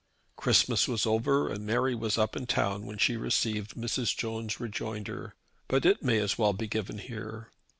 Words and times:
Christmas 0.35 0.87
was 0.87 1.05
over 1.05 1.47
and 1.47 1.63
Mary 1.63 1.93
was 1.93 2.17
up 2.17 2.35
in 2.35 2.47
town 2.47 2.87
when 2.87 2.97
she 2.97 3.15
received 3.15 3.75
Mrs. 3.75 4.17
Jones' 4.17 4.59
rejoinder, 4.59 5.35
but 5.67 5.85
it 5.85 6.01
may 6.01 6.17
as 6.17 6.39
well 6.39 6.53
be 6.53 6.67
given 6.67 6.97
here. 6.97 7.51